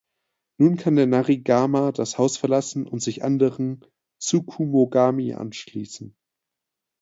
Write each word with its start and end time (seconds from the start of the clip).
Nun 0.57 0.77
kann 0.77 0.95
der 0.95 1.05
Narigama 1.05 1.91
das 1.91 2.17
Haus 2.17 2.35
verlassen 2.35 2.87
und 2.87 3.03
sich 3.03 3.23
anderen 3.23 3.85
Tsukumogami 4.19 5.35
anschließen. 5.35 6.15